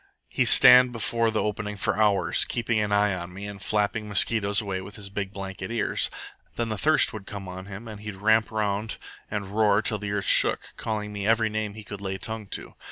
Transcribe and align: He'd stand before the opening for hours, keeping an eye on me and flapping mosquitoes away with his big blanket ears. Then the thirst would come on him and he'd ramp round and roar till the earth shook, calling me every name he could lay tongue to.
He'd 0.29 0.45
stand 0.47 0.91
before 0.91 1.29
the 1.29 1.43
opening 1.43 1.77
for 1.77 1.95
hours, 1.95 2.43
keeping 2.45 2.79
an 2.79 2.91
eye 2.91 3.13
on 3.13 3.31
me 3.31 3.45
and 3.45 3.61
flapping 3.61 4.09
mosquitoes 4.09 4.59
away 4.59 4.81
with 4.81 4.95
his 4.95 5.11
big 5.11 5.31
blanket 5.31 5.69
ears. 5.69 6.09
Then 6.55 6.69
the 6.69 6.77
thirst 6.79 7.13
would 7.13 7.27
come 7.27 7.47
on 7.47 7.67
him 7.67 7.87
and 7.87 8.01
he'd 8.01 8.15
ramp 8.15 8.49
round 8.49 8.97
and 9.29 9.45
roar 9.45 9.79
till 9.83 9.99
the 9.99 10.11
earth 10.13 10.25
shook, 10.25 10.73
calling 10.75 11.13
me 11.13 11.27
every 11.27 11.51
name 11.51 11.75
he 11.75 11.83
could 11.83 12.01
lay 12.01 12.17
tongue 12.17 12.47
to. 12.47 12.73